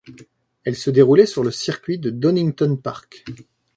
Elle 0.63 0.75
se 0.75 0.89
déroulait 0.89 1.27
sur 1.27 1.43
le 1.43 1.51
circuit 1.51 1.99
de 1.99 2.09
Donington 2.09 2.75
Park. 2.75 3.23